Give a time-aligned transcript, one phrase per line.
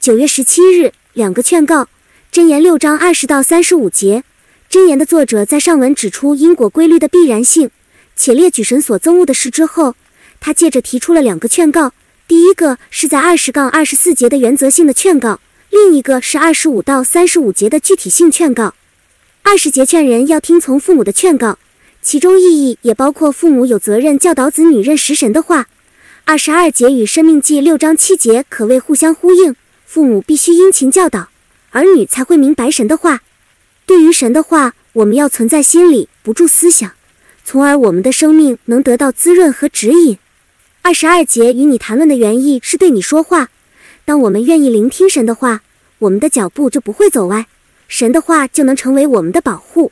[0.00, 1.88] 九月十七日，两个劝告，
[2.32, 4.22] 箴言六章二十到三十五节。
[4.70, 7.70] 箴言的作者在上文指出因果规律的必然性，
[8.14, 9.96] 且列举神所憎恶的事之后，
[10.38, 11.92] 他接着提出了两个劝告。
[12.28, 15.40] 第一个是在二十杠二十四节的原则性的劝告，
[15.70, 18.74] 另一个是二十五到三十五节的具体性劝告。
[19.42, 21.58] 二十节劝人要听从父母的劝告，
[22.00, 25.66] 其中意义也包括父母有责任教导子女认识神的话。
[26.24, 29.56] 二十二节与生命记六章七节可谓互相呼应，
[29.90, 31.30] 父母必须殷勤教导，
[31.70, 33.22] 儿女才会明白神的话。
[33.86, 36.92] 对于神的话，我们要存在心里，不住思想，
[37.42, 40.18] 从而我们的生命能得到滋润和指引。
[40.82, 43.48] 二十二节与你谈论的原意是对你说话。
[44.04, 45.62] 当我们愿意聆听神的话，
[46.00, 47.46] 我们的脚步就不会走歪，
[47.88, 49.90] 神的话就能成为我们的保护。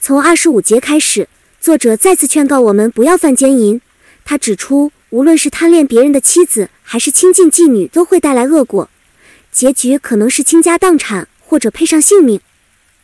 [0.00, 1.28] 从二十五节开始，
[1.60, 3.80] 作者再次劝告我们不要犯奸淫。
[4.24, 8.88] 他指出，无论是贪恋别人的妻子，还是亲近妓女，都会带来恶果，
[9.56, 12.42] 结局可能是倾家荡产或者赔上性命。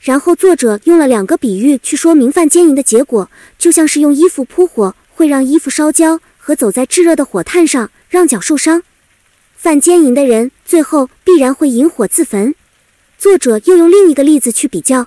[0.03, 6.21] 然后，作者用了两个比喻去说明犯奸淫的结果，就像是用衣服扑火，会让衣服烧焦。
[6.37, 8.83] 和走在炙热的火炭上，让脚受伤。
[9.57, 12.55] 犯奸淫的人最后必然会引火自焚。
[13.17, 15.07] 作者又用另一个例子去比较，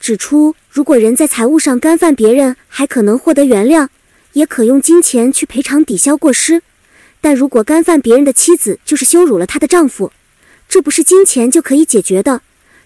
[0.00, 3.88] 指出如果人在财务上干犯别人，还可能获得原谅，
[4.32, 6.62] 也可用金钱去赔偿抵消过失。
[7.20, 10.12] 但如果干犯别人的妻子，就是羞辱了她的丈夫，
[10.72, 12.40] 这不是金钱就可以解决的。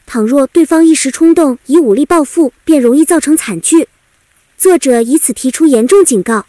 [0.06, 3.87] 倘若对方一时冲动以武力报复，便容易造成惨剧。
[4.59, 6.47] 作者以此提出严重警告。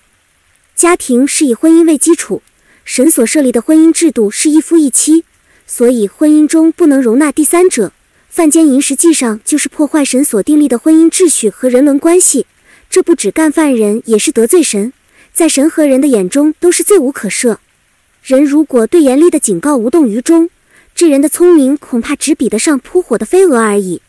[0.75, 2.41] 家庭是以婚姻为基础，
[2.83, 5.25] 神所设立的婚姻制度是一夫一妻，
[5.67, 7.91] 所以婚姻中不能容纳第三者。
[8.27, 12.47] 犯奸淫实际上就是破坏神所订立的婚姻秩序和人伦关系，
[12.89, 14.91] 这不止干犯人，也是得罪神，
[15.31, 17.57] 在神和人的眼中都是罪无可赦。
[18.23, 20.49] 人如果对严厉的警告无动于衷，
[20.97, 24.01] 这人的聪明恐怕只比得上扑火的飞蛾而已。